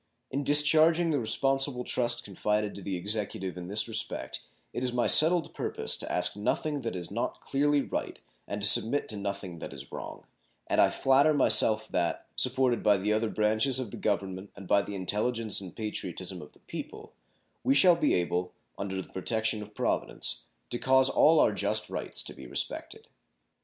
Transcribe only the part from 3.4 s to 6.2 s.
in this respect it is my settled purpose to